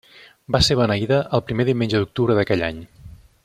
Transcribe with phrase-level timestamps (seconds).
[0.55, 2.85] Va ser beneïda el primer diumenge d'octubre d'aquell any.